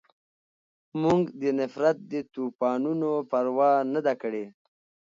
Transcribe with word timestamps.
مونږ 1.01 1.21
د 1.41 1.43
نفرت 1.59 1.97
د 2.11 2.13
طوپانونو 2.33 3.09
پروا 3.31 3.71
نه 3.93 3.99
ده 4.05 4.13
کړې 4.21 4.45